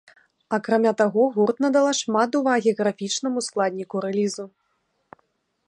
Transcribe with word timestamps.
Акрамя 0.57 0.93
таго, 1.01 1.25
гурт 1.35 1.57
надала 1.65 1.91
шмат 1.99 2.29
увагі 2.39 2.75
графічнаму 2.79 3.45
складніку 3.49 3.95
рэлізу. 4.07 4.45